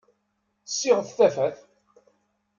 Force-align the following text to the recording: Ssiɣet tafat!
Ssiɣet 0.69 1.09
tafat! 1.17 1.57